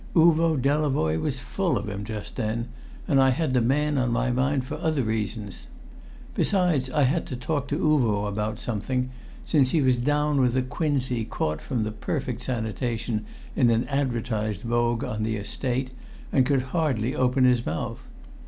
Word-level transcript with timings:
Uvo 0.15 0.57
Delavoye 0.59 1.21
was 1.21 1.37
full 1.39 1.77
of 1.77 1.87
him 1.87 2.03
just 2.03 2.35
then, 2.35 2.69
and 3.07 3.21
I 3.21 3.29
had 3.29 3.53
the 3.53 3.61
man 3.61 3.99
on 3.99 4.11
my 4.11 4.31
mind 4.31 4.65
for 4.65 4.73
other 4.79 5.03
reasons. 5.03 5.67
Besides, 6.33 6.89
I 6.89 7.03
had 7.03 7.27
to 7.27 7.35
talk 7.35 7.67
to 7.67 7.77
Uvo 7.77 8.27
about 8.27 8.57
something, 8.59 9.11
since 9.45 9.69
he 9.69 9.81
was 9.83 9.97
down 9.97 10.41
with 10.41 10.57
a 10.57 10.63
quinsy 10.63 11.23
caught 11.23 11.61
from 11.61 11.83
the 11.83 11.91
perfect 11.91 12.41
sanitation 12.41 13.27
in 13.55 13.69
advertised 13.87 14.61
vogue 14.63 15.03
on 15.03 15.21
the 15.21 15.35
Estate, 15.35 15.91
and 16.31 16.47
could 16.47 16.63
hardly 16.73 17.13
open 17.13 17.43
his 17.43 17.59
own 17.59 17.65
mouth. 17.71 17.99